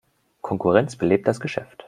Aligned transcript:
Konkurrenz 0.41 0.95
belebt 0.95 1.27
das 1.27 1.39
Geschäft. 1.39 1.77